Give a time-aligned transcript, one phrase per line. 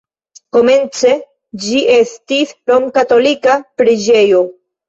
[0.55, 1.11] Komence
[1.67, 4.43] ĝi estis romkatolika preĝejo.